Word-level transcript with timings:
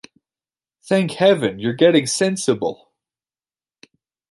Thank 0.81 1.11
Heaven, 1.11 1.59
you're 1.59 1.73
getting 1.75 2.07
sensible! 2.07 2.91